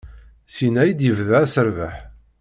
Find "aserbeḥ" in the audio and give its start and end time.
1.43-1.95